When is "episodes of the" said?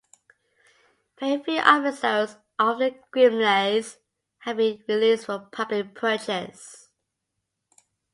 1.57-2.95